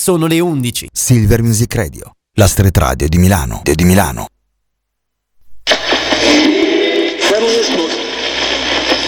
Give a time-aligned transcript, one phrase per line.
[0.00, 0.88] sono le 11.
[0.90, 3.60] Silver Music Radio, la street radio di Milano.
[3.62, 4.28] Di Milano.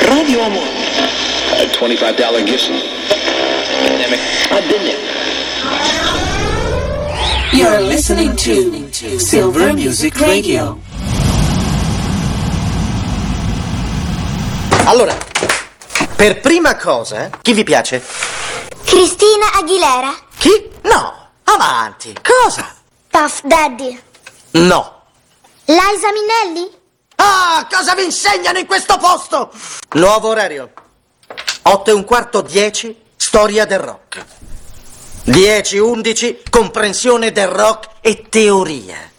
[0.02, 0.68] Radio Amor.
[1.52, 2.68] A $25 gift.
[4.50, 4.98] I've been there.
[7.52, 10.78] You're listening to Silver Music Radio.
[14.84, 15.16] Allora,
[16.16, 18.02] per prima cosa, chi vi piace?
[18.84, 20.30] Cristina Aguilera.
[20.42, 20.68] Chi?
[20.82, 22.12] No, avanti.
[22.20, 22.74] Cosa?
[23.08, 23.96] Puff Daddy.
[24.54, 25.02] No.
[25.66, 26.68] Liza Minnelli?
[27.14, 29.52] Ah, cosa vi insegnano in questo posto?
[29.92, 30.72] Nuovo orario.
[31.62, 34.24] 8 e un quarto, 10, storia del rock.
[35.26, 39.11] 10, 11, comprensione del rock e teoria.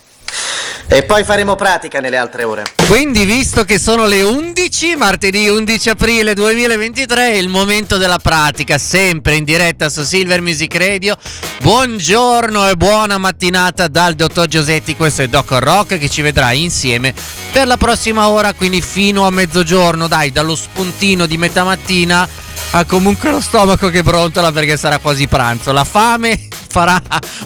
[0.88, 2.64] E poi faremo pratica nelle altre ore.
[2.88, 8.78] Quindi, visto che sono le 11, martedì 11 aprile 2023, è il momento della pratica,
[8.78, 11.18] sempre in diretta su Silver Music Radio.
[11.62, 17.14] Buongiorno e buona mattinata dal dottor Giosetti, questo è Doc Rock che ci vedrà insieme
[17.52, 22.28] per la prossima ora, quindi fino a mezzogiorno, dai, dallo spuntino di metà mattina
[22.76, 25.72] ha comunque lo stomaco che brontola perché sarà quasi pranzo.
[25.72, 27.00] La fame farà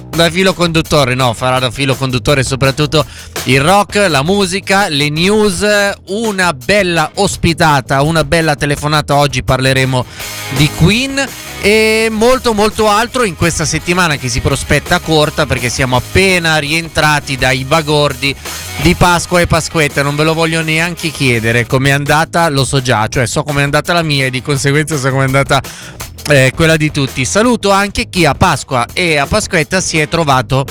[0.09, 3.05] da filo conduttore, no, farà da filo conduttore soprattutto
[3.43, 5.65] il rock, la musica, le news,
[6.07, 9.15] una bella ospitata, una bella telefonata.
[9.15, 10.05] Oggi parleremo
[10.55, 11.27] di Queen
[11.61, 17.35] e molto molto altro in questa settimana che si prospetta corta perché siamo appena rientrati
[17.35, 18.35] dai bagordi
[18.81, 23.07] di Pasqua e Pasquetta non ve lo voglio neanche chiedere com'è andata lo so già
[23.07, 25.61] cioè so com'è andata la mia e di conseguenza so com'è andata
[26.29, 30.65] eh, quella di tutti saluto anche chi a Pasqua e a Pasquetta si è trovato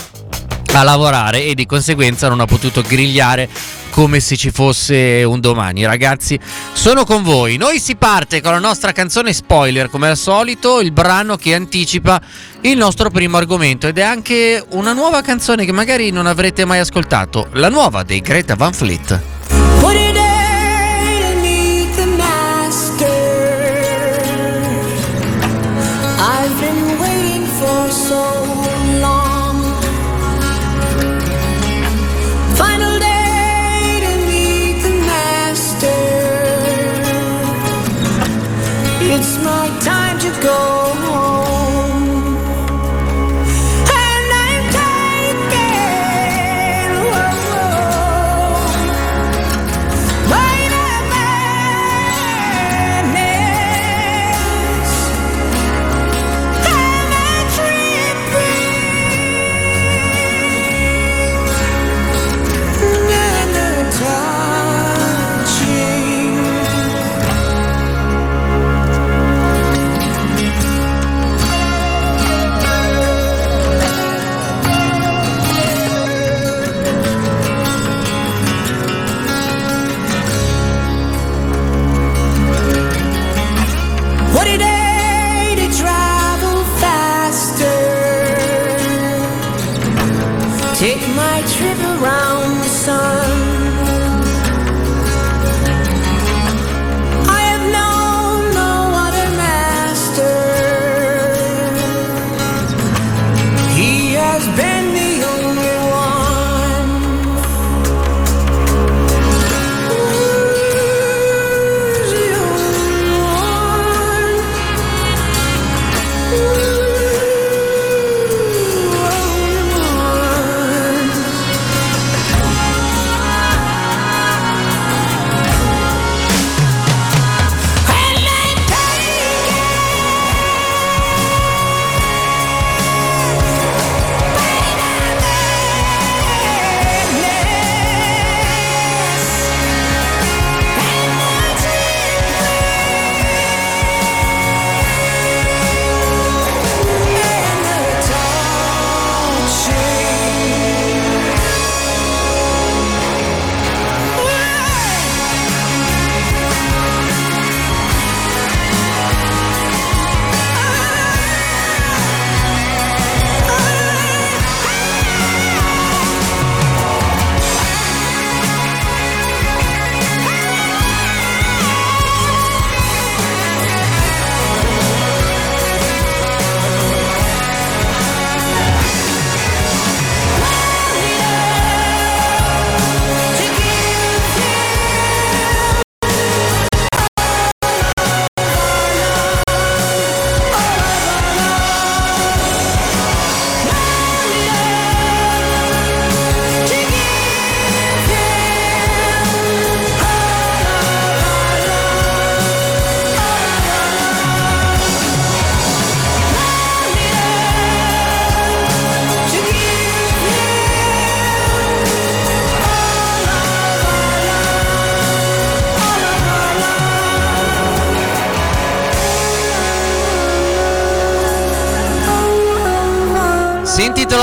[0.73, 3.49] a lavorare e di conseguenza non ha potuto grigliare
[3.91, 5.87] come se ci fosse un domani.
[5.87, 6.39] Ragazzi,
[6.75, 7.57] sono con voi.
[7.57, 12.21] Noi si parte con la nostra canzone spoiler, come al solito, il brano che anticipa
[12.61, 16.81] il nostro primo argomento ed è anche una nuova canzone che magari non avrete mai
[16.81, 19.21] ascoltato, la nuova dei Greta Van Fleet.
[40.47, 40.86] go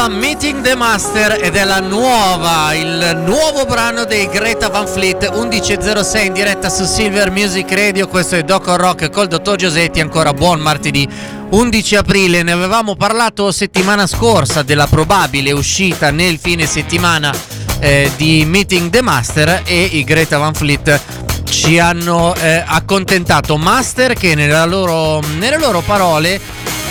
[0.07, 6.25] Meeting the Master ed è la nuova, il nuovo brano dei Greta Van Fleet 11.06
[6.25, 8.07] in diretta su Silver Music Radio.
[8.07, 10.01] Questo è Doc Rock col dottor Giosetti.
[10.01, 11.07] Ancora buon martedì
[11.51, 12.44] 11 aprile.
[12.44, 17.33] Ne avevamo parlato settimana scorsa della probabile uscita nel fine settimana
[17.79, 21.01] eh, di Meeting the Master e i Greta Van Fleet
[21.45, 23.57] ci hanno eh, accontentato.
[23.57, 24.35] Master che
[24.65, 26.39] loro, nelle loro parole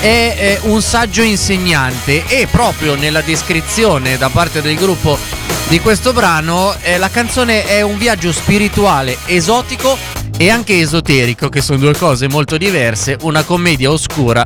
[0.03, 5.17] è eh, un saggio insegnante e proprio nella descrizione da parte del gruppo
[5.69, 9.97] di questo brano eh, la canzone è un viaggio spirituale, esotico
[10.37, 14.43] e anche esoterico, che sono due cose molto diverse, una commedia oscura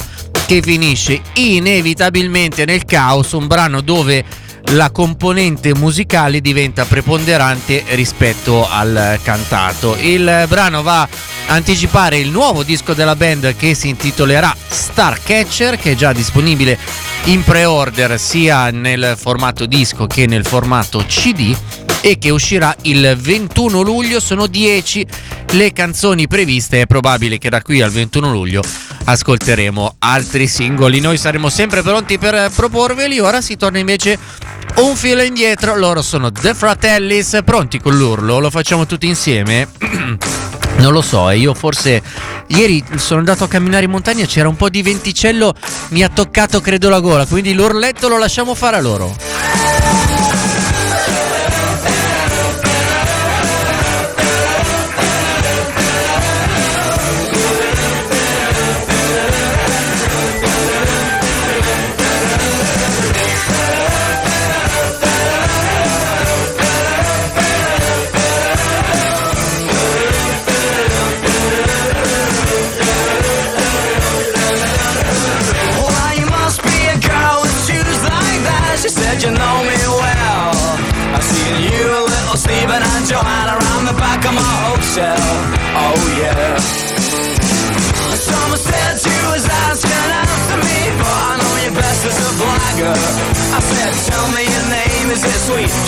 [0.46, 4.24] che finisce inevitabilmente nel caos, un brano dove
[4.70, 9.96] la componente musicale diventa preponderante rispetto al cantato.
[10.00, 11.08] Il brano va a
[11.46, 16.78] anticipare il nuovo disco della band che si intitolerà Starcatcher, che è già disponibile
[17.24, 21.56] in pre-order sia nel formato disco che nel formato CD
[22.00, 24.20] e che uscirà il 21 luglio.
[24.20, 25.06] Sono 10
[25.52, 28.62] le canzoni previste, è probabile che da qui al 21 luglio
[29.04, 31.00] ascolteremo altri singoli.
[31.00, 33.18] Noi saremo sempre pronti per proporveli.
[33.20, 34.18] Ora si torna invece
[34.76, 35.76] un filo indietro.
[35.76, 38.38] Loro sono The Fratellis, pronti con l'urlo.
[38.38, 39.68] Lo facciamo tutti insieme.
[40.78, 42.02] Non lo so, io forse
[42.48, 45.54] ieri sono andato a camminare in montagna, c'era un po' di venticello,
[45.88, 49.16] mi ha toccato credo la gola, quindi l'urletto lo lasciamo fare a loro.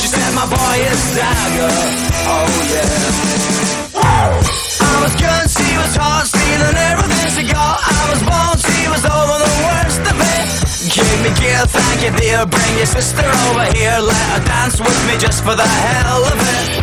[0.01, 1.73] She said, my boy is Dagger.
[2.27, 3.39] Oh yeah.
[3.99, 7.79] I was good, she was hot, stealing everything she got.
[7.83, 10.47] I was born, she was over the worst of it.
[10.91, 12.47] Give me gear, thank you dear.
[12.47, 16.35] Bring your sister over here, let her dance with me just for the hell of
[16.35, 16.79] it.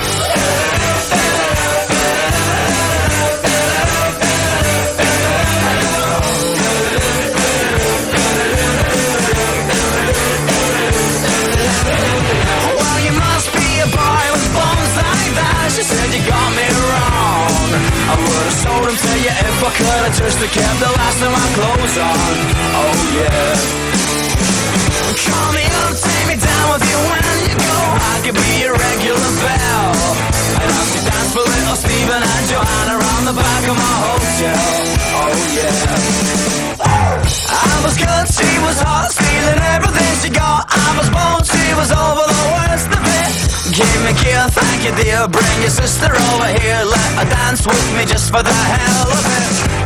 [15.75, 17.67] She said you got me wrong.
[18.07, 21.19] I would have sold him to you if I could have just kept the last
[21.19, 22.35] of my clothes on.
[22.79, 23.59] Oh yeah.
[25.19, 27.75] Call me up, take me down with you when you go.
[27.91, 29.91] I could be your regular bell.
[30.63, 33.04] And I could dance for little Stephen and Joanna
[44.05, 45.27] Me care, thank you dear.
[45.27, 49.81] Bring your sister over here, let her dance with me just for the hell of
[49.81, 49.84] it.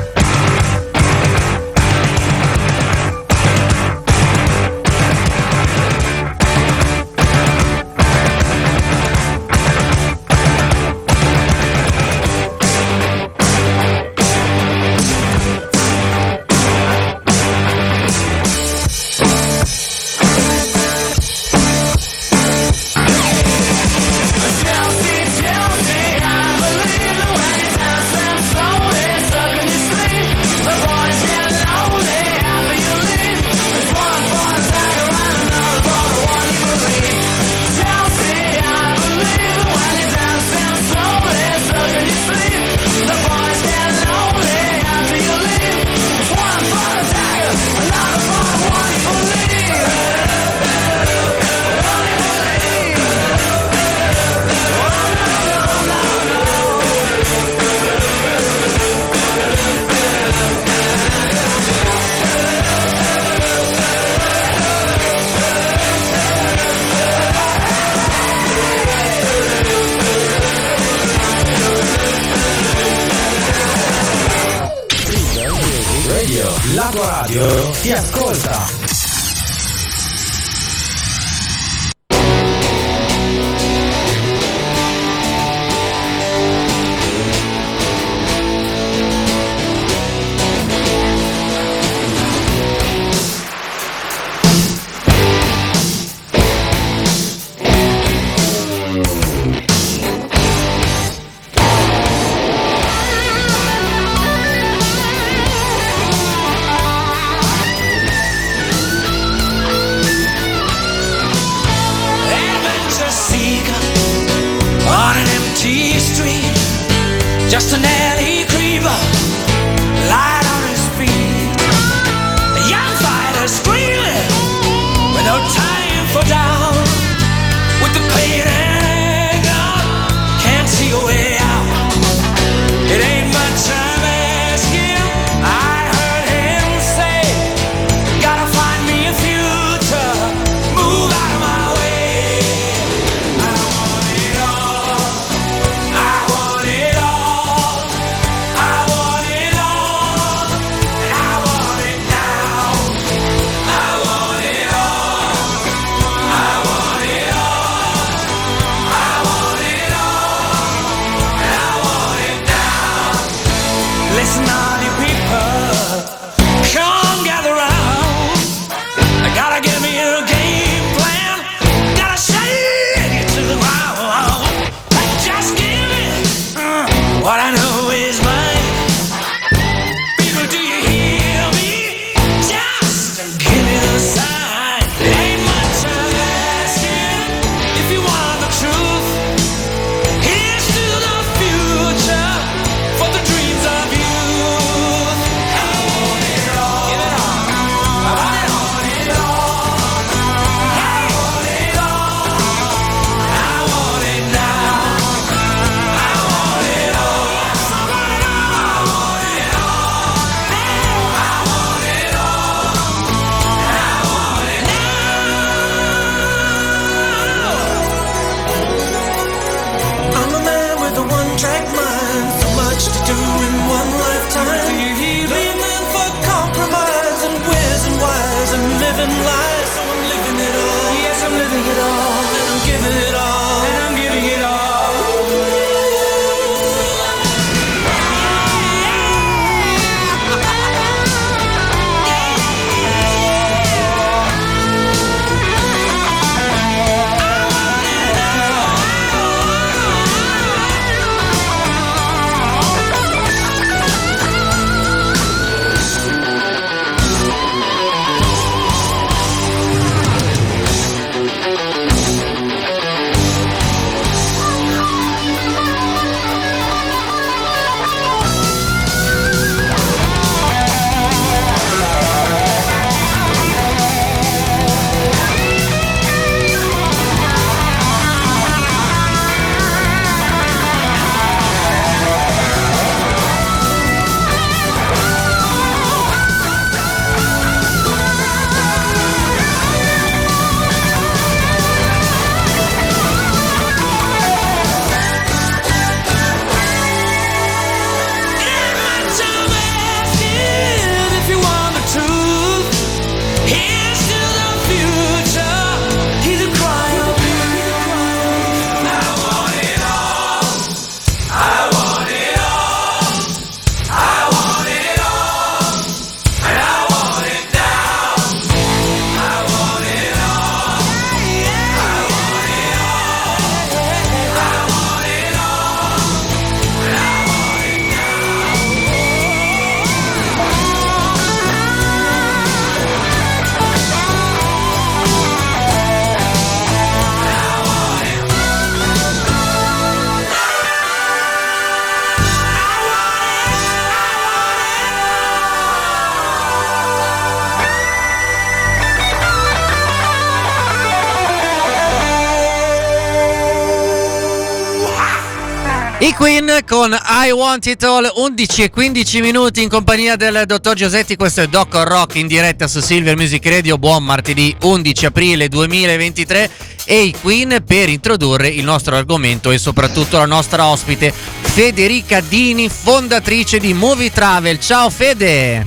[356.68, 361.42] Con I Want It All 11 e 15 minuti in compagnia del dottor Giosetti, questo
[361.42, 366.50] è Doc Rock in diretta su Silver Music Radio, buon martedì 11 aprile 2023
[366.86, 372.70] e i Queen per introdurre il nostro argomento e soprattutto la nostra ospite Federica Dini,
[372.70, 374.60] fondatrice di Movie Travel.
[374.60, 375.66] Ciao Fede!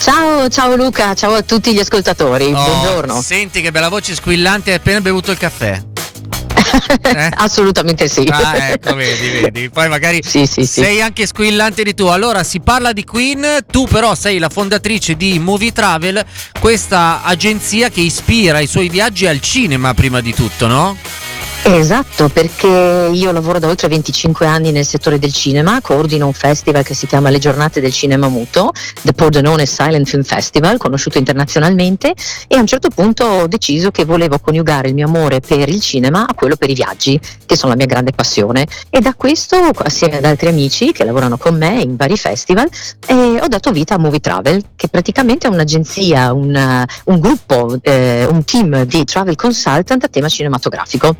[0.00, 3.20] Ciao, ciao Luca, ciao a tutti gli ascoltatori, Oh, buongiorno.
[3.22, 5.90] Senti che bella voce squillante, hai appena bevuto il caffè.
[7.02, 7.30] Eh?
[7.36, 8.26] Assolutamente sì.
[8.30, 9.70] Ah, ecco, vedi, vedi.
[9.70, 10.82] Poi magari Sì, sì, sì.
[10.82, 12.06] sei anche squillante di tu.
[12.06, 16.24] Allora, si parla di Queen, tu però sei la fondatrice di Movie Travel,
[16.58, 20.96] questa agenzia che ispira i suoi viaggi al cinema prima di tutto, no?
[21.64, 26.82] Esatto, perché io lavoro da oltre 25 anni nel settore del cinema, coordino un festival
[26.82, 32.14] che si chiama Le Giornate del Cinema Muto, The Pordenone Silent Film Festival, conosciuto internazionalmente,
[32.48, 35.80] e a un certo punto ho deciso che volevo coniugare il mio amore per il
[35.80, 38.66] cinema a quello per i viaggi, che sono la mia grande passione.
[38.90, 42.68] E da questo, assieme ad altri amici che lavorano con me in vari festival,
[43.06, 48.26] eh, ho dato vita a Movie Travel, che praticamente è un'agenzia, un, un gruppo, eh,
[48.28, 51.14] un team di travel consultant a tema cinematografico.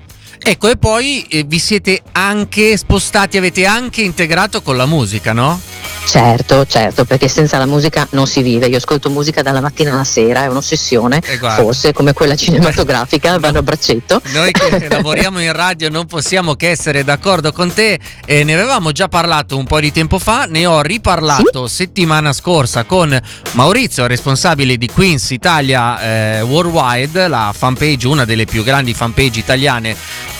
[0.45, 5.61] Ecco, e poi eh, vi siete anche spostati, avete anche integrato con la musica, no?
[6.05, 8.67] Certo, certo, perché senza la musica non si vive.
[8.67, 13.59] Io ascolto musica dalla mattina alla sera, è un'ossessione, Eh, forse come quella cinematografica, vanno
[13.59, 14.21] a braccetto.
[14.33, 18.01] Noi che lavoriamo in radio non possiamo che essere d'accordo con te.
[18.27, 22.83] Eh, ne avevamo già parlato un po' di tempo fa, ne ho riparlato settimana scorsa
[22.83, 23.19] con
[23.53, 29.97] Maurizio, responsabile di Queens Italia eh, Worldwide, la fanpage, una delle più grandi fanpage italiane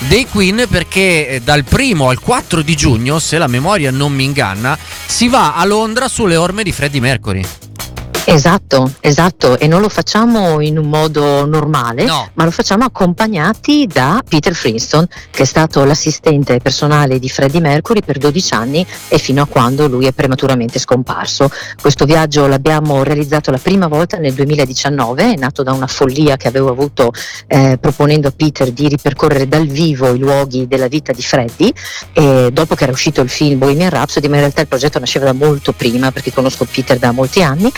[0.09, 4.25] dei Queen, perché eh, dal primo al 4 di giugno, se la memoria non mi
[4.25, 7.45] inganna, si va a Londra sulle orme di Freddie Mercury.
[8.25, 12.31] Esatto, esatto, e non lo facciamo in un modo normale, No.
[12.35, 18.01] ma lo facciamo accompagnati da Peter Flintstone, che è stato l'assistente personale di Freddie Mercury
[18.01, 21.51] per 12 anni e fino a quando lui è prematuramente scomparso.
[21.81, 26.47] Questo viaggio l'abbiamo realizzato la prima volta nel 2019, è nato da una follia che
[26.47, 27.13] avevo avuto
[27.49, 31.73] eh, proponendo a Peter di ripercorrere dal vivo i luoghi della vita di Freddie,
[32.13, 35.25] e dopo che era uscito il film Bohemian Rhapsody, ma in realtà il progetto nasceva
[35.25, 37.71] da molto prima perché conosco Peter da molti anni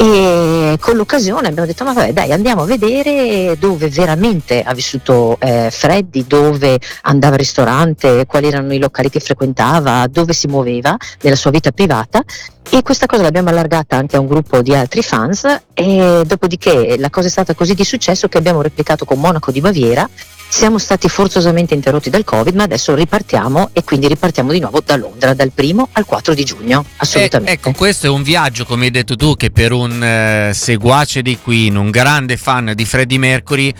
[0.00, 5.36] e con l'occasione abbiamo detto ma vabbè dai andiamo a vedere dove veramente ha vissuto
[5.40, 10.96] eh, Freddy, dove andava al ristorante, quali erano i locali che frequentava, dove si muoveva
[11.22, 12.22] nella sua vita privata
[12.70, 17.10] e questa cosa l'abbiamo allargata anche a un gruppo di altri fans e dopodiché la
[17.10, 20.08] cosa è stata così di successo che abbiamo replicato con Monaco di Baviera
[20.48, 24.96] siamo stati forzosamente interrotti dal Covid, ma adesso ripartiamo e quindi ripartiamo di nuovo da
[24.96, 27.52] Londra, dal primo al 4 di giugno, assolutamente.
[27.52, 31.22] Eh, ecco, questo è un viaggio, come hai detto tu, che per un eh, seguace
[31.22, 33.72] di Queen, un grande fan di Freddie Mercury,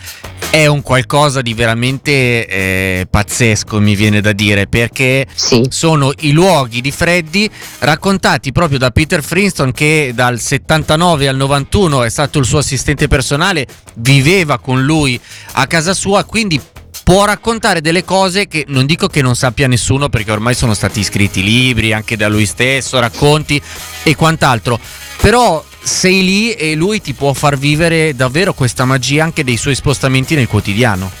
[0.49, 5.63] è un qualcosa di veramente eh, pazzesco, mi viene da dire, perché Sì.
[5.69, 12.03] sono i luoghi di Freddie raccontati proprio da Peter Flintstone che dal 79 al 91
[12.03, 15.19] è stato il suo assistente personale, viveva con lui
[15.53, 16.59] a casa sua, quindi
[17.03, 21.03] può raccontare delle cose che non dico che non sappia nessuno perché ormai sono stati
[21.03, 23.59] scritti libri anche da lui stesso, racconti
[24.03, 24.79] e quant'altro,
[25.21, 29.75] però sei lì e lui ti può far vivere davvero questa magia anche dei suoi
[29.75, 31.11] spostamenti nel quotidiano.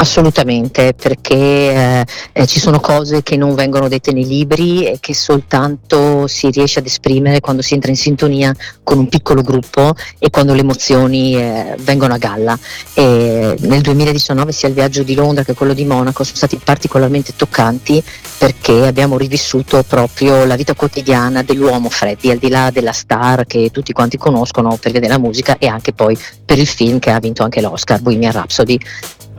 [0.00, 5.12] Assolutamente, perché eh, eh, ci sono cose che non vengono dette nei libri e che
[5.12, 10.30] soltanto si riesce ad esprimere quando si entra in sintonia con un piccolo gruppo e
[10.30, 12.56] quando le emozioni eh, vengono a galla.
[12.94, 17.32] E nel 2019 sia il viaggio di Londra che quello di Monaco sono stati particolarmente
[17.34, 18.00] toccanti
[18.38, 23.70] perché abbiamo rivissuto proprio la vita quotidiana dell'uomo Freddy, al di là della star che
[23.72, 27.18] tutti quanti conoscono per via della musica e anche poi per il film che ha
[27.18, 28.78] vinto anche l'Oscar, Bohemian Rhapsody.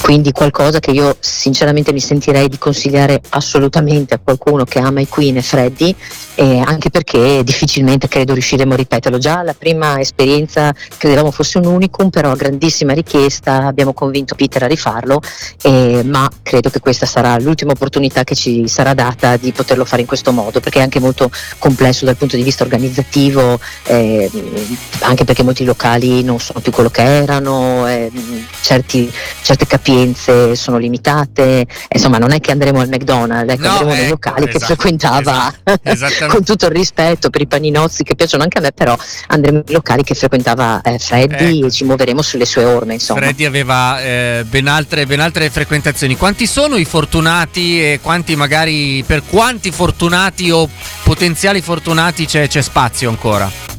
[0.01, 5.07] Quindi qualcosa che io sinceramente mi sentirei di consigliare assolutamente a qualcuno che ama i
[5.07, 5.93] Queen e Freddy,
[6.35, 9.19] eh, anche perché difficilmente credo riusciremo a ripeterlo.
[9.19, 14.63] Già la prima esperienza credevamo fosse un unicum, però a grandissima richiesta abbiamo convinto Peter
[14.63, 15.21] a rifarlo,
[15.61, 20.01] eh, ma credo che questa sarà l'ultima opportunità che ci sarà data di poterlo fare
[20.01, 24.31] in questo modo, perché è anche molto complesso dal punto di vista organizzativo, eh,
[25.01, 27.85] anche perché molti locali non sono più quello che erano,
[28.61, 29.11] certi-
[29.43, 34.01] certe capienze sono limitate, insomma non è che andremo al McDonald's, ecco, No, andremo nei
[34.01, 38.43] ecco, locali che esatto, frequentava esatto, con tutto il rispetto per i paninozzi che piacciono
[38.43, 38.95] anche a me, però
[39.27, 41.67] andremo nei locali che frequentava eh, Freddy Ecco.
[41.67, 43.21] e ci muoveremo sulle sue orme, insomma.
[43.21, 46.15] Freddy aveva eh, ben, altre, ben altre frequentazioni.
[46.15, 50.69] Quanti sono i fortunati e quanti magari per quanti fortunati o
[51.03, 53.78] potenziali fortunati c'è, c'è spazio ancora?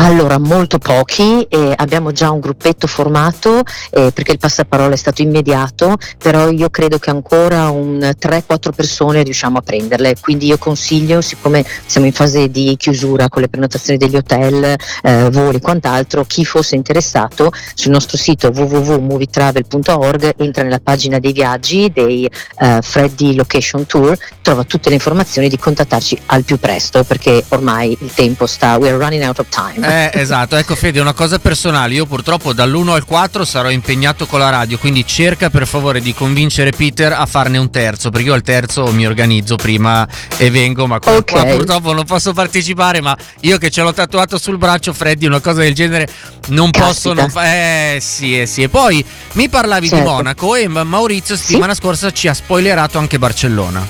[0.00, 5.22] Allora, molto pochi, eh, abbiamo già un gruppetto formato eh, perché il passaparola è stato
[5.22, 11.20] immediato, però io credo che ancora un 3-4 persone riusciamo a prenderle, quindi io consiglio,
[11.20, 16.24] siccome siamo in fase di chiusura con le prenotazioni degli hotel, eh, voli e quant'altro,
[16.24, 22.30] chi fosse interessato sul nostro sito www.movietravel.org entra nella pagina dei viaggi dei
[22.60, 27.98] eh, Freddy Location Tour, trova tutte le informazioni di contattarci al più presto perché ormai
[28.00, 29.86] il tempo sta, we're running out of time.
[29.88, 34.38] Eh, esatto, ecco Fede, una cosa personale, io purtroppo dall'1 al 4 sarò impegnato con
[34.40, 38.34] la radio, quindi cerca per favore di convincere Peter a farne un terzo, perché io
[38.34, 41.30] al terzo mi organizzo prima e vengo, ma qua, Ok.
[41.30, 45.40] qua purtroppo non posso partecipare, ma io che ce l'ho tatuato sul braccio, Freddy, una
[45.40, 46.08] cosa del genere
[46.48, 46.86] non Caspita.
[46.86, 47.96] posso non fare.
[47.96, 48.62] Eh sì, eh sì.
[48.62, 50.10] E poi mi parlavi di Certo.
[50.10, 53.86] Monaco e Ma- Maurizio settimana scorsa ci ha spoilerato anche Barcellona.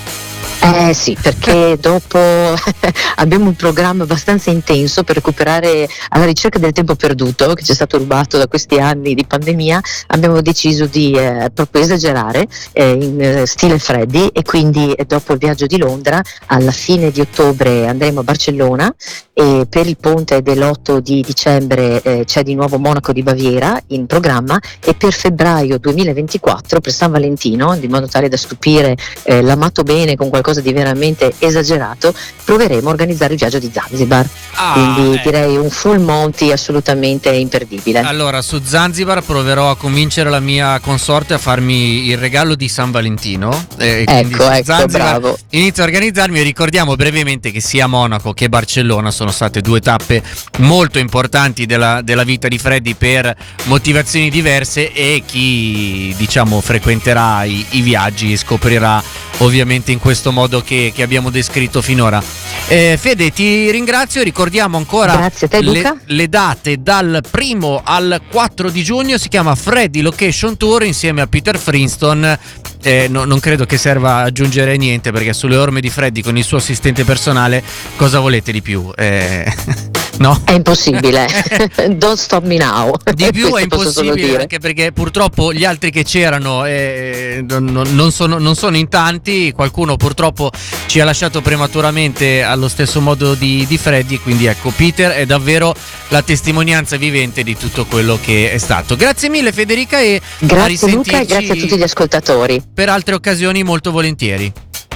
[0.61, 2.19] Eh sì, perché dopo
[3.17, 7.75] abbiamo un programma abbastanza intenso per recuperare alla ricerca del tempo perduto che ci è
[7.75, 13.21] stato rubato da questi anni di pandemia, abbiamo deciso di eh, proprio esagerare eh, in
[13.21, 17.87] eh, stile Freddy e quindi eh, dopo il viaggio di Londra alla fine di ottobre
[17.87, 18.93] andremo a Barcellona
[19.33, 24.07] e per il ponte dell'8 di dicembre eh, c'è di nuovo Monaco di Baviera in
[24.07, 29.85] programma e per febbraio 2024 per San Valentino, di modo tale da stupire eh, l'amato
[29.85, 34.27] bene con qualcosa di veramente esagerato, proveremo a organizzare il viaggio di Zanzibar.
[34.55, 35.21] Ah, Quindi eh.
[35.23, 38.01] direi un full monty assolutamente imperdibile.
[38.01, 42.91] Allora, su Zanzibar proverò a convincere la mia consorte a farmi il regalo di San
[42.91, 43.67] Valentino.
[43.79, 45.39] eh, Ecco, ecco, Zanzibar bravo.
[45.51, 50.23] Inizio a organizzarmi e ricordiamo brevemente che sia Monaco che Barcellona sono state due tappe
[50.59, 53.35] molto importanti della, della vita di Freddy per
[53.65, 59.03] motivazioni diverse e chi diciamo frequenterà i, i viaggi scoprirà
[59.39, 62.23] ovviamente in questo modo che, che abbiamo descritto finora.
[62.69, 68.83] Eh, Fede, ti ringrazio, ricordiamo ancora te, le, le date dal primo al 4 di
[68.83, 72.39] giugno, si chiama Freddy Location Tour insieme a Peter Frinston.
[72.83, 76.45] Eh, no- non credo che serva aggiungere niente perché sulle orme di Freddy con il
[76.45, 77.63] suo assistente personale
[77.97, 78.93] cosa volete di più?
[78.95, 79.53] Eh,
[80.19, 80.41] no?
[80.45, 81.27] È impossibile.
[81.91, 82.95] Don't stop me now.
[83.15, 88.55] Di più è impossibile anche perché purtroppo gli altri che c'erano eh, non, sono, non
[88.55, 90.51] sono in tanti, qualcuno purtroppo
[90.87, 95.75] ci ha lasciato prematuramente allo stesso modo di, di Freddy, quindi ecco Peter è davvero
[96.09, 98.97] la testimonianza vivente di tutto quello che è stato.
[98.97, 102.63] Grazie mille Federica e a Grazie Luca e grazie a tutti gli ascoltatori.
[102.73, 104.53] per altre occasioni molto volentieri.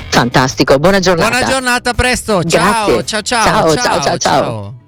[0.08, 1.30] Fantastico, buona giornata.
[1.30, 3.04] Buona giornata, a presto, ciao, Grazie.
[3.06, 4.82] ciao, ciao, Ciao, ciao, ciao, ciao.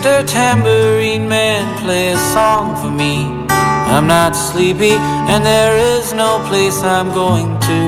[0.00, 0.26] Mr.
[0.26, 3.26] Tambourine Man, play a song for me.
[3.50, 4.96] I'm not sleepy,
[5.28, 7.80] and there is no place I'm going to.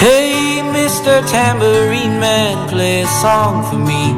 [0.00, 1.20] Hey, Mr.
[1.28, 4.16] Tambourine Man, play a song for me.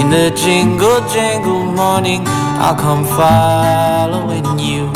[0.00, 2.22] In the jingle jangle morning,
[2.58, 4.90] I'll come following you.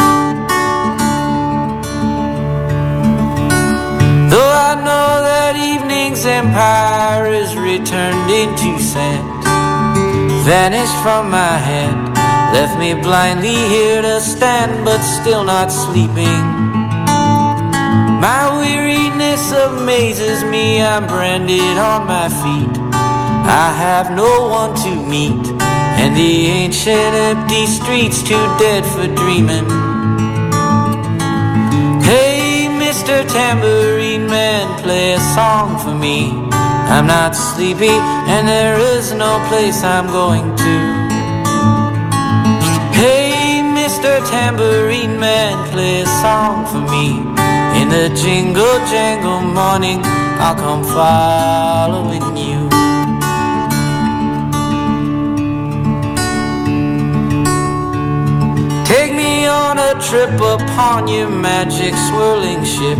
[4.26, 9.35] Though I know that evening's empire is returned into sand,
[10.46, 12.14] vanished from my hand,
[12.54, 16.42] left me blindly here to stand, but still not sleeping.
[18.22, 22.78] My weariness amazes me, I'm branded on my feet.
[22.94, 25.44] I have no one to meet,
[25.98, 29.66] and the ancient empty streets too dead for dreaming.
[32.06, 33.26] Hey, Mr.
[33.32, 36.45] Tambourine Man, play a song for me.
[36.88, 37.98] I'm not sleepy,
[38.32, 40.74] and there is no place I'm going to.
[42.94, 44.24] Hey, Mr.
[44.30, 47.18] Tambourine Man, play a song for me.
[47.80, 50.00] In the jingle jangle morning,
[50.38, 52.68] I'll come following you.
[58.86, 62.98] Take me on a trip upon your magic swirling ship.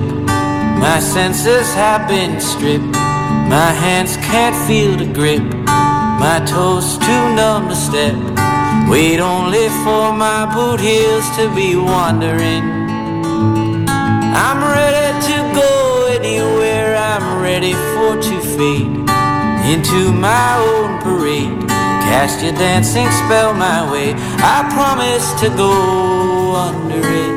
[0.78, 3.15] My senses have been stripped.
[3.48, 5.42] My hands can't feel the grip.
[6.18, 8.16] My toes too numb to step.
[8.88, 12.64] Wait only for my boot heels to be wandering.
[14.46, 15.72] I'm ready to go
[16.18, 16.96] anywhere.
[16.96, 18.96] I'm ready for to fade
[19.72, 21.68] into my own parade.
[22.06, 24.14] Cast your dancing spell my way.
[24.54, 25.72] I promise to go
[26.66, 27.36] under it.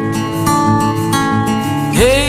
[1.95, 2.28] Hey,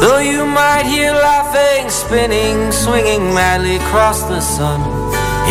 [0.00, 4.80] Though you might hear laughing, spinning, swinging madly across the sun,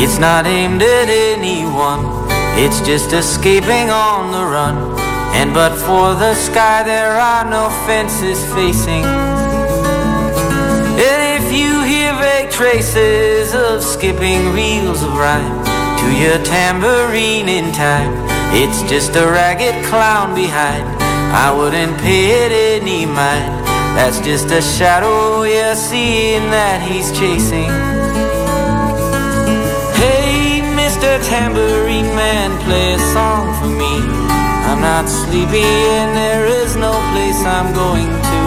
[0.01, 2.05] it's not aimed at anyone,
[2.55, 4.97] it's just escaping on the run.
[5.35, 9.03] And but for the sky, there are no fences facing.
[11.07, 15.65] And if you hear vague traces of skipping reels of rhyme
[15.99, 18.13] to your tambourine in time,
[18.55, 20.87] it's just a ragged clown behind.
[21.35, 23.56] I wouldn't pay it any mind.
[23.97, 27.73] That's just a shadow you're seeing that he's chasing.
[29.97, 31.17] Hey, Mr.
[31.25, 33.97] Tambourine Man, play a song for me.
[34.69, 35.65] I'm not sleepy
[35.97, 38.41] and there is no place I'm going to.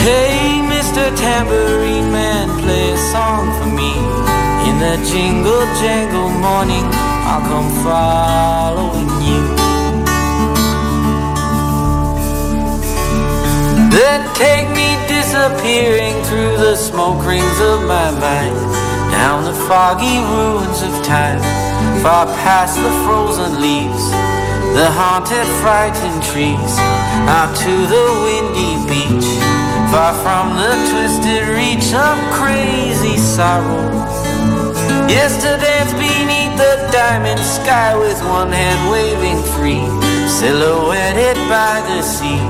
[0.00, 1.12] Hey, Mr.
[1.14, 3.92] Tambourine Man, play a song for me.
[4.72, 6.88] In the jingle jangle morning,
[7.28, 9.63] I'll come following you.
[13.94, 18.58] Then take me disappearing through the smoke rings of my mind,
[19.14, 21.38] down the foggy ruins of time,
[22.02, 24.10] far past the frozen leaves,
[24.74, 26.74] the haunted, frightened trees,
[27.30, 29.30] out to the windy beach,
[29.94, 33.94] far from the twisted reach of crazy sorrow.
[35.06, 39.86] Yesterday's beneath the diamond sky with one hand waving free,
[40.26, 42.42] silhouetted by the sea,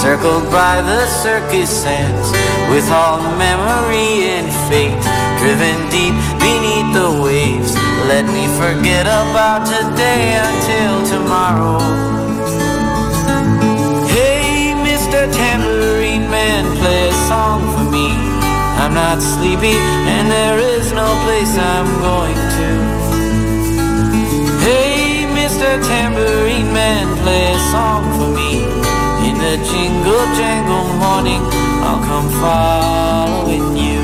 [0.00, 2.32] circled by the circus sands,
[2.72, 4.96] with all memory and fate
[5.36, 7.76] driven deep beneath the waves.
[8.08, 11.78] Let me forget about today until tomorrow.
[14.08, 15.28] Hey, Mr.
[15.36, 18.08] Tambourine Man, play a song for me.
[18.80, 19.76] I'm not sleepy,
[20.08, 22.68] and there is no place I'm going to.
[24.64, 25.68] Hey, Mr.
[25.84, 28.49] Tambourine Man, play a song for me.
[29.50, 31.42] In jingle jangle morning,
[31.82, 33.99] I'll come following you.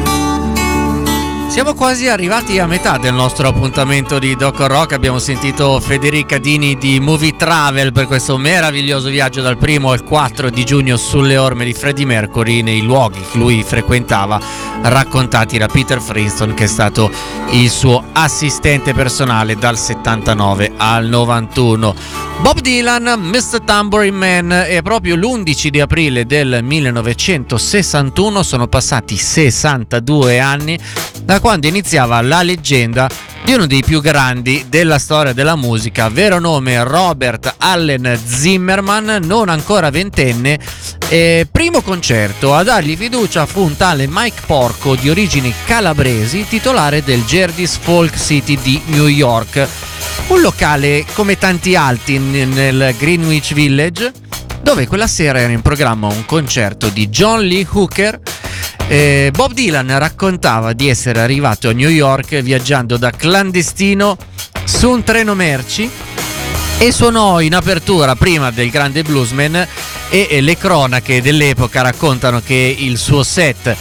[1.57, 4.93] Siamo quasi arrivati a metà del nostro appuntamento di Doc Rock.
[4.93, 10.51] Abbiamo sentito Federica Dini di Movie Travel per questo meraviglioso viaggio dal 1 al 4
[10.51, 14.39] di giugno sulle orme di Freddie Mercury nei luoghi che lui frequentava,
[14.83, 17.11] raccontati da Peter Princeton, che è stato
[17.53, 21.95] il suo assistente personale dal 79 al 91.
[22.43, 23.63] Bob Dylan, Mr.
[23.65, 30.79] Tambourine Man, è proprio l'11 di aprile del 1961, sono passati 62 anni
[31.23, 33.09] da quando iniziava la leggenda
[33.45, 39.49] di uno dei più grandi della storia della musica, vero nome Robert Allen Zimmerman, non
[39.49, 40.59] ancora ventenne.
[41.09, 47.05] E primo concerto a dargli fiducia fu un tale Mike Porco di origini calabresi, titolare
[47.05, 49.69] del Gerdis Folk City di New York,
[50.27, 54.13] un locale come tanti altri nel Greenwich Village,
[54.63, 58.21] dove quella sera era in programma un concerto di John Lee Hooker
[58.89, 64.17] eh, Bob Dylan raccontava di essere arrivato a New York viaggiando da clandestino
[64.65, 65.91] su un treno merci
[66.79, 69.67] e suonò in apertura prima del grande bluesman
[70.11, 73.75] e, le cronache dell'epoca raccontano che il suo set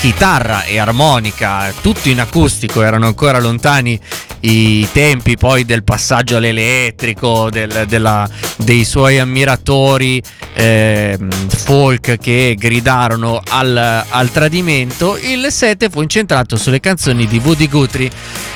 [0.00, 4.00] chitarra e armonica tutto in acustico erano ancora lontani
[4.40, 10.22] i tempi poi del passaggio all'elettrico del, della, dei suoi ammiratori
[10.54, 15.18] eh, folk che gridarono al, al tradimento.
[15.20, 18.10] Il set fu incentrato sulle canzoni di Woody Guthrie.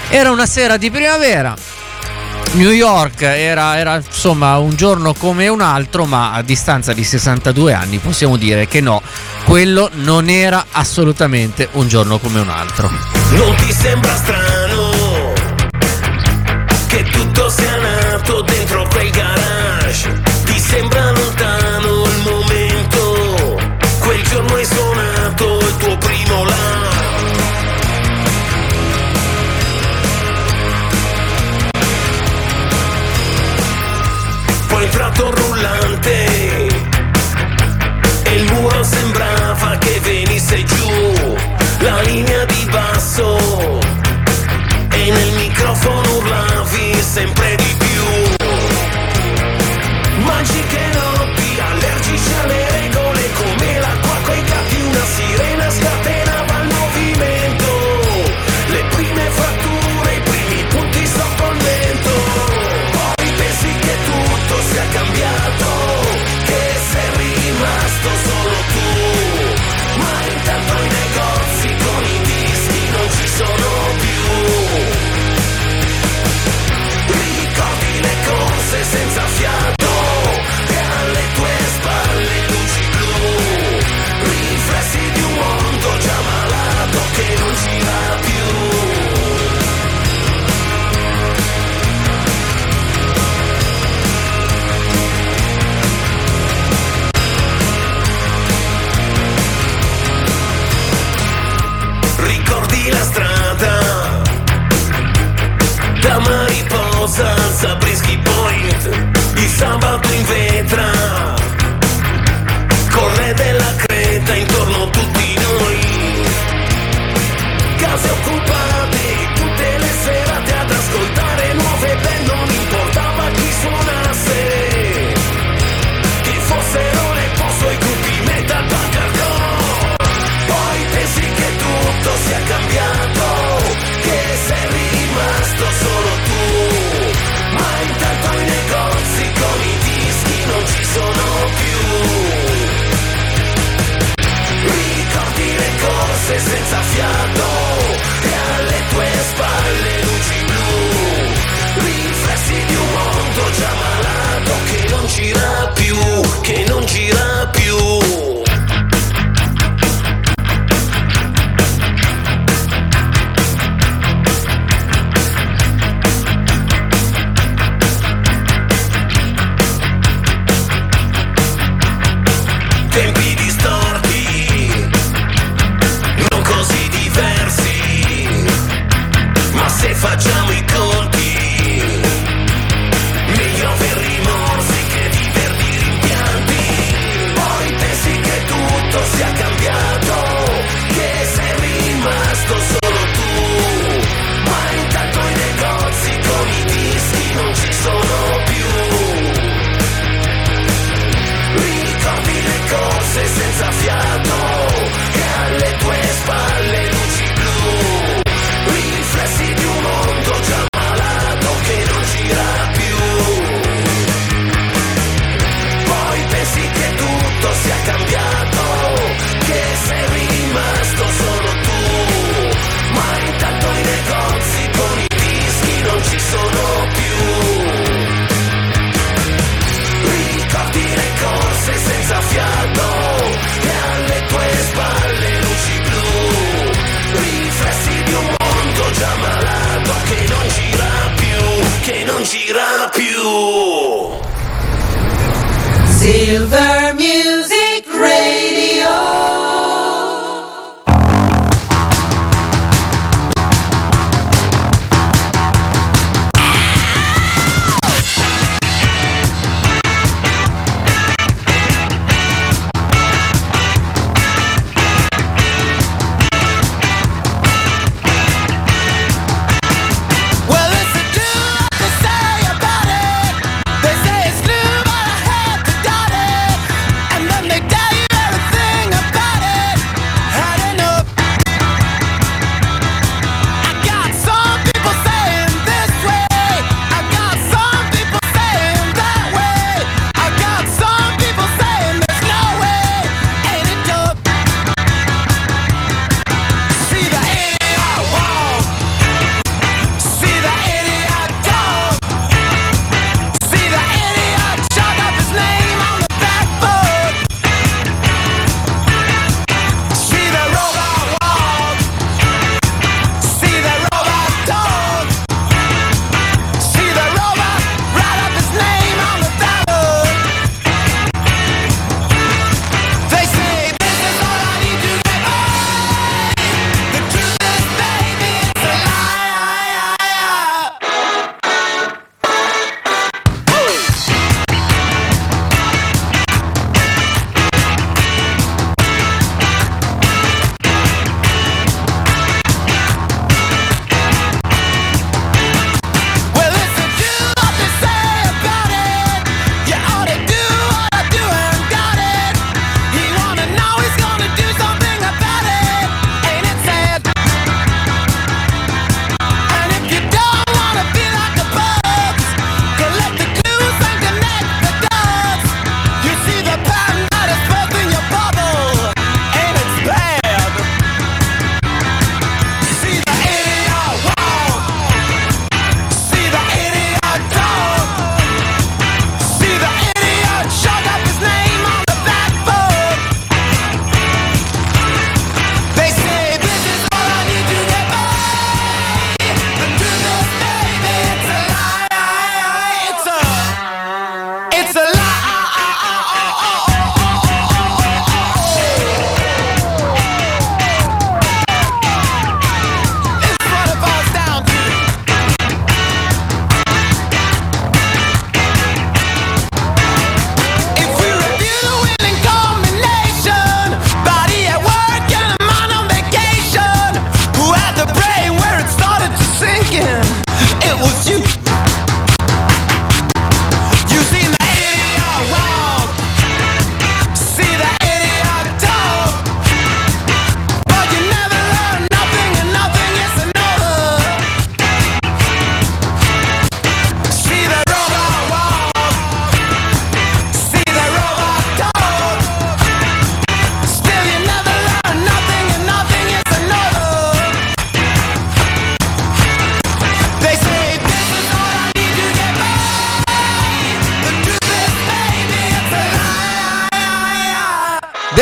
[0.09, 1.57] Era una sera di primavera
[2.54, 7.72] New York era, era, insomma un giorno come un altro, ma a distanza di 62
[7.72, 9.00] anni possiamo dire che no,
[9.44, 12.90] quello non era assolutamente un giorno come un altro.
[13.30, 14.90] Non ti sembra strano
[16.88, 20.22] che tutto sia nato dentro quel garage?
[20.44, 21.91] Ti sembra lontano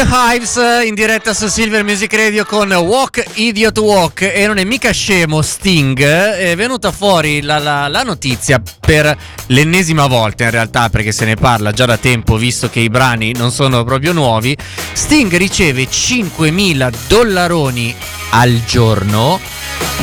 [0.01, 4.23] The Hives eh, in diretta su Silver Music Radio con Walk Idiot Walk.
[4.23, 6.01] E non è mica scemo Sting.
[6.01, 9.15] È venuta fuori la, la, la, notizia per
[9.49, 13.33] l'ennesima volta in realtà perché se ne parla già da tempo visto che i brani
[13.37, 14.57] non sono proprio nuovi.
[14.95, 17.95] Sting riceve 5.000 dollaroni
[18.31, 19.39] al giorno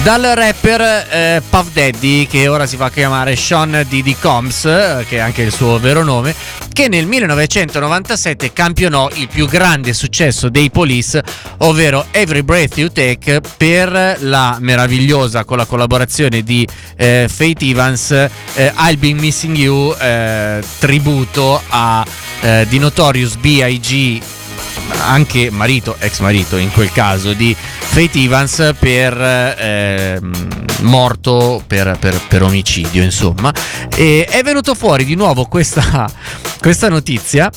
[0.03, 5.17] dal rapper eh, Puff Daddy che ora si fa chiamare Sean Diddy Combs eh, che
[5.17, 6.35] è anche il suo vero nome
[6.77, 11.23] che nel 1997 campionò il più grande successo dei Police,
[11.61, 18.11] ovvero Every Breath You Take, per la meravigliosa con la collaborazione di eh, Faith Evans,
[18.11, 18.29] eh,
[18.77, 22.05] I'll Be Missing You, eh, tributo a,
[22.41, 24.36] eh, di Notorious B.I.G
[25.01, 30.31] anche marito, ex marito in quel caso, di Faith Evans per ehm,
[30.81, 33.53] morto per, per- per omicidio, insomma.
[33.95, 36.09] E è venuto fuori di nuovo questa,
[36.59, 37.51] questa notizia.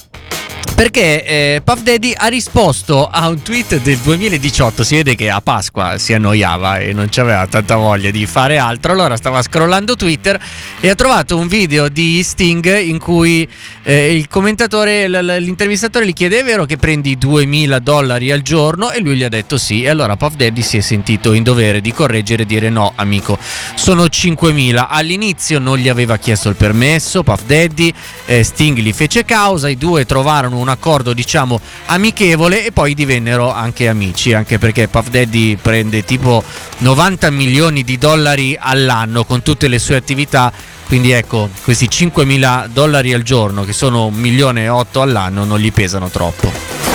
[0.80, 5.42] Perché eh, Puff Daddy ha risposto a un tweet del 2018, si vede che a
[5.42, 10.40] Pasqua si annoiava e non aveva tanta voglia di fare altro, allora stava scrollando Twitter
[10.80, 13.46] e ha trovato un video di Sting in cui
[13.82, 18.90] eh, il commentatore, l'intervistatore gli chiede è vero che prendi 2000 dollari al giorno?
[18.90, 19.82] E lui gli ha detto sì.
[19.82, 23.38] E allora Puff Daddy si è sentito in dovere di correggere e dire no amico
[23.74, 27.92] sono 5000 all'inizio non gli aveva chiesto il permesso Puff Daddy
[28.24, 33.52] eh, Sting gli fece causa i due trovarono un accordo diciamo amichevole e poi divennero
[33.52, 36.42] anche amici anche perché Puff Daddy prende tipo
[36.78, 40.52] 90 milioni di dollari all'anno con tutte le sue attività.
[40.86, 45.60] Quindi ecco questi 5.000 dollari al giorno che sono un milione e otto all'anno non
[45.60, 46.89] gli pesano troppo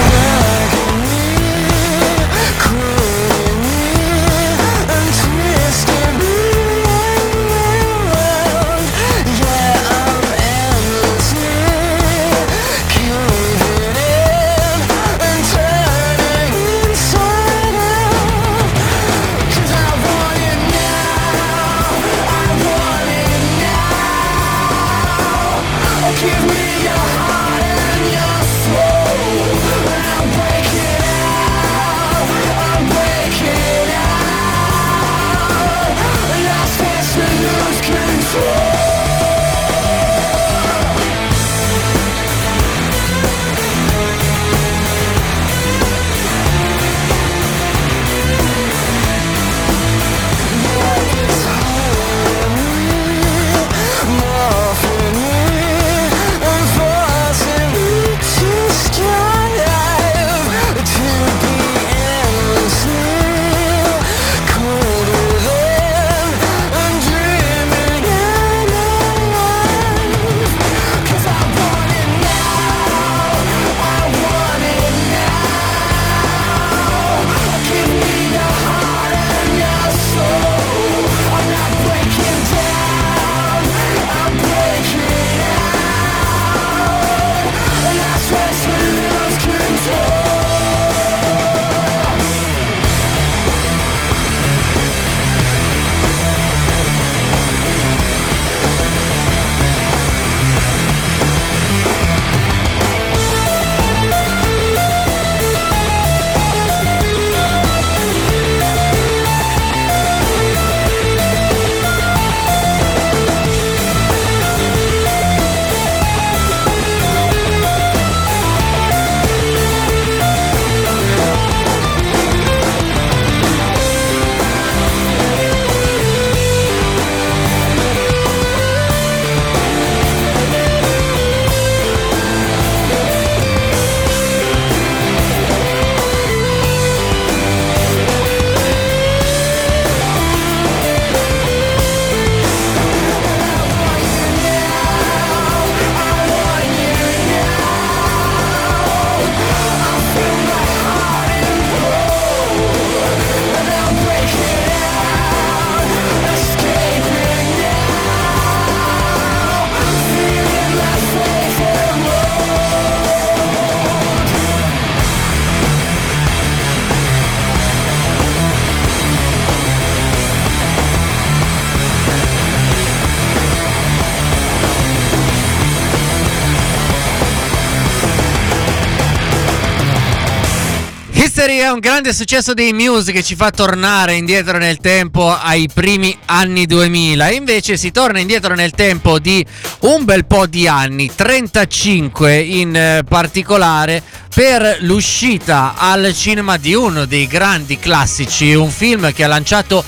[181.45, 185.69] History è un grande successo dei Muse che ci fa tornare indietro nel tempo ai
[185.71, 189.45] primi anni 2000 e invece si torna indietro nel tempo di
[189.81, 194.01] un bel po' di anni, 35 in eh, particolare,
[194.35, 199.81] per l'uscita al cinema di uno dei grandi classici, un film che ha lanciato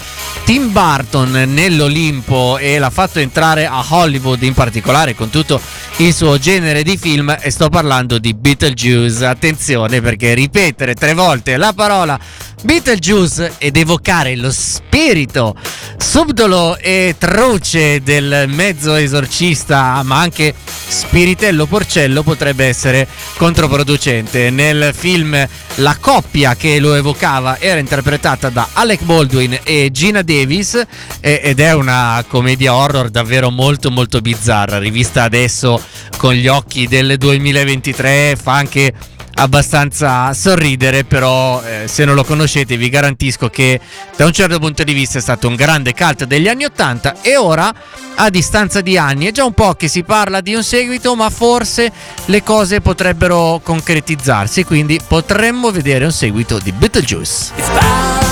[0.45, 5.59] Tim Burton nell'Olimpo e l'ha fatto entrare a Hollywood in particolare con tutto
[5.97, 9.25] il suo genere di film e sto parlando di Beetlejuice.
[9.25, 12.17] Attenzione perché ripetere tre volte la parola
[12.63, 15.55] Beetlejuice ed evocare lo spirito
[15.95, 20.55] subdolo e truce del mezzo esorcista, ma anche
[20.87, 24.49] spiritello porcello potrebbe essere controproducente.
[24.49, 30.81] Nel film la coppia che lo evocava era interpretata da Alec Baldwin e Gina Davis
[31.19, 35.79] ed è una commedia horror davvero molto molto bizzarra, rivista adesso
[36.17, 38.93] con gli occhi del 2023, fa anche
[39.37, 43.79] abbastanza sorridere, però eh, se non lo conoscete vi garantisco che
[44.15, 47.37] da un certo punto di vista è stato un grande cult degli anni 80 e
[47.37, 47.73] ora
[48.15, 51.29] a distanza di anni è già un po' che si parla di un seguito, ma
[51.29, 51.91] forse
[52.25, 58.26] le cose potrebbero concretizzarsi, quindi potremmo vedere un seguito di Beetlejuice.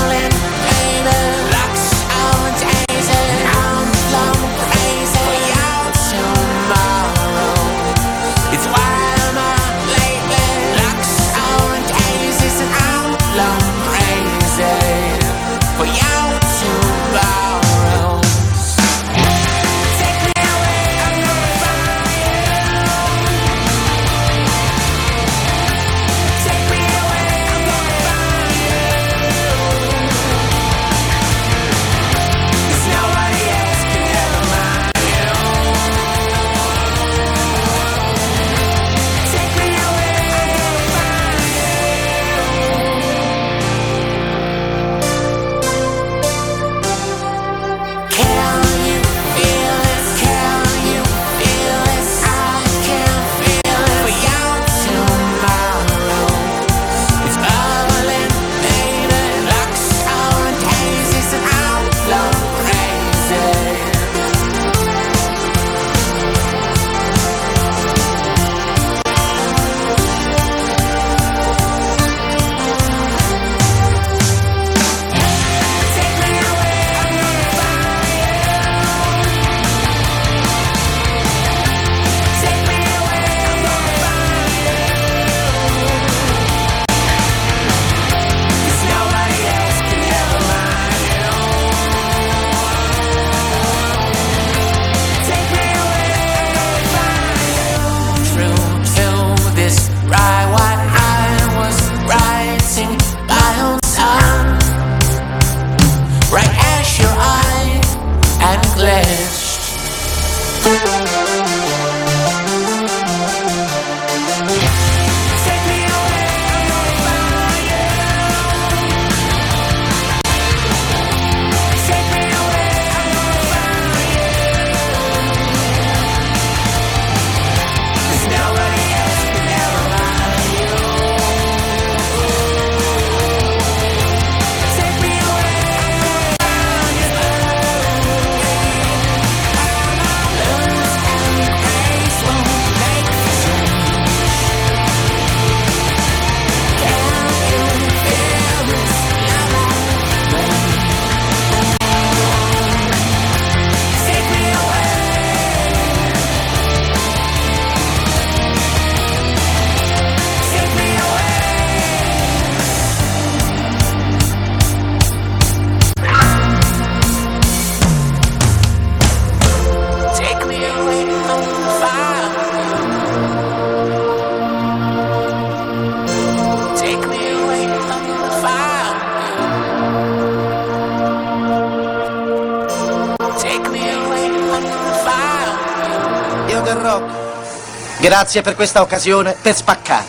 [188.16, 190.06] Grazie per questa occasione per spaccare.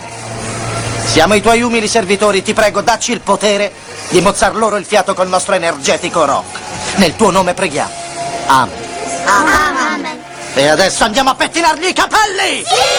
[1.03, 3.69] Siamo i tuoi umili servitori, ti prego, dacci il potere
[4.07, 6.57] di mozzar loro il fiato col nostro energetico rock.
[6.95, 7.91] Nel tuo nome preghiamo.
[8.47, 8.73] Amen.
[9.25, 10.23] Amen.
[10.53, 12.63] E adesso andiamo a pettinargli i capelli!
[12.63, 12.96] Ragdoll,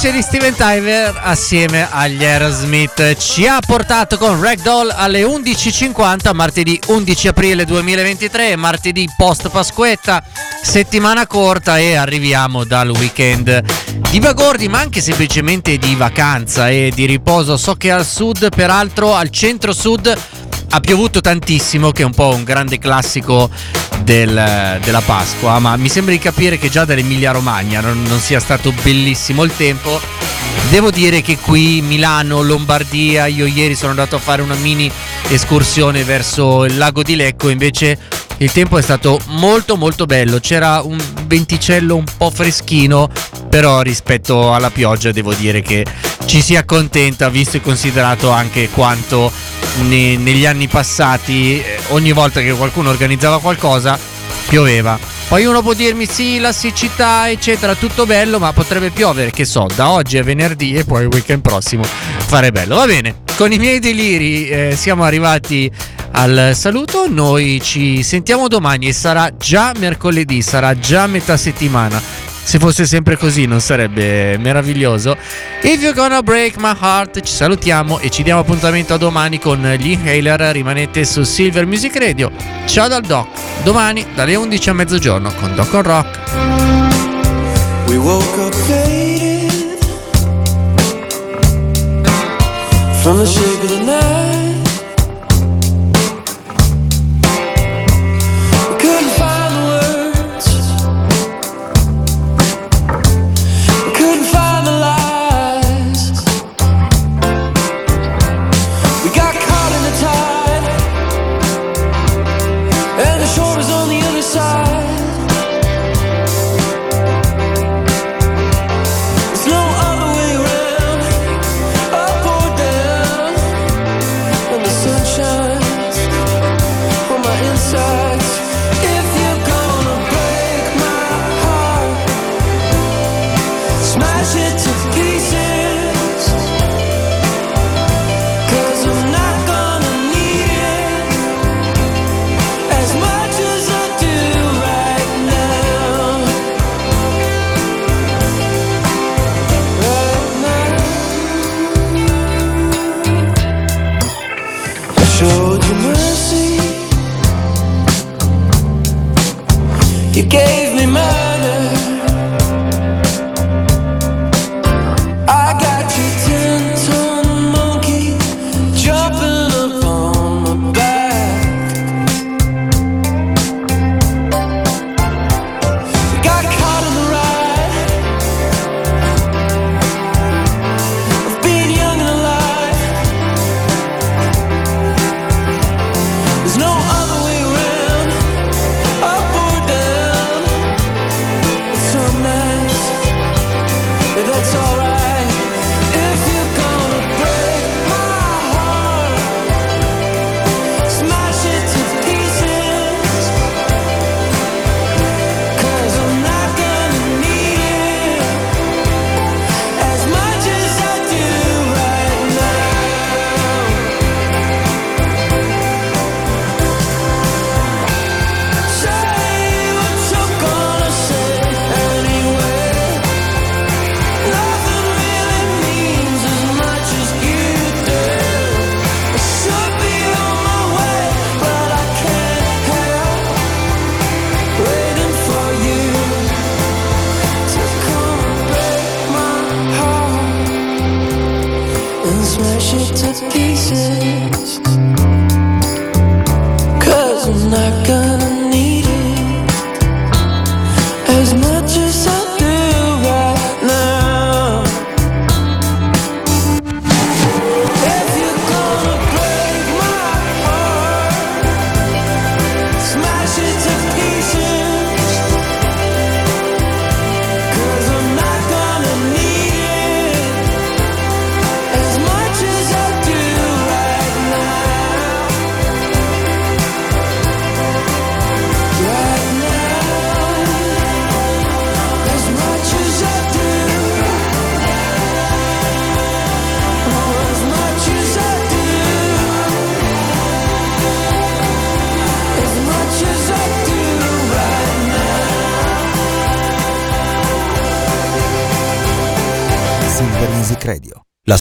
[0.00, 6.78] voce di Steven Tyler assieme agli Aerosmith ci ha portato con Ragdoll alle 11.50 martedì
[6.86, 10.22] 11 aprile 2023, martedì post Pasquetta,
[10.62, 13.64] settimana corta e arriviamo dal weekend
[14.08, 17.56] di Bagordi ma anche semplicemente di vacanza e di riposo.
[17.56, 20.16] So che al sud, peraltro al centro-sud
[20.70, 23.50] ha piovuto tantissimo, che è un po' un grande classico
[24.02, 28.40] del- della Pasqua, ma mi sembra di capire che già dall'Emilia Romagna non, non sia
[28.40, 30.00] stato bellissimo il tempo.
[30.70, 34.90] Devo dire che qui Milano, Lombardia, io ieri sono andato a fare una mini
[35.28, 37.98] escursione verso il lago di Lecco, invece
[38.38, 43.08] il tempo è stato molto molto bello, c'era un venticello un po' freschino,
[43.48, 45.84] però rispetto alla pioggia devo dire che
[46.26, 49.32] ci si accontenta visto e considerato anche quanto
[49.88, 53.98] ne- negli anni passati eh, ogni volta che qualcuno organizzava qualcosa
[54.48, 54.98] pioveva.
[55.28, 59.66] Poi uno può dirmi sì, la siccità, eccetera, tutto bello, ma potrebbe piovere, che so,
[59.74, 62.76] da oggi a venerdì e poi il weekend prossimo fare bello.
[62.76, 65.70] Va bene, con i miei deliri eh, siamo arrivati
[66.10, 72.02] al saluto, noi ci sentiamo domani e sarà già mercoledì, sarà già metà settimana.
[72.42, 75.16] Se fosse sempre così non sarebbe meraviglioso.
[75.62, 79.62] If you're gonna break my heart, ci salutiamo e ci diamo appuntamento a domani con
[79.78, 80.40] gli Inhaler.
[80.40, 82.32] Rimanete su Silver Music Radio.
[82.66, 83.28] Ciao dal Doc.
[83.62, 86.18] Domani dalle 11 a mezzogiorno con Doc on Rock.
[87.86, 88.97] We woke up
[93.08, 94.17] from the shake of the night.